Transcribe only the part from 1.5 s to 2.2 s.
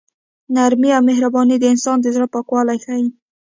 د انسان د